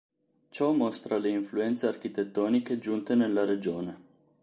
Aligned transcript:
Ciò 0.49 0.71
mostra 0.71 1.19
le 1.19 1.29
influenze 1.29 1.85
architettoniche 1.85 2.79
giunte 2.79 3.13
nella 3.13 3.45
regione. 3.45 3.99